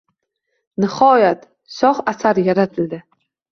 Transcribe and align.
Nihoyat, 0.85 1.45
shoh 1.77 2.01
asar 2.15 2.43
yaratildi! 2.51 3.03